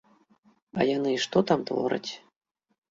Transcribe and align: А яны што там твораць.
А 0.79 0.87
яны 0.97 1.11
што 1.27 1.37
там 1.53 1.59
твораць. 1.71 2.11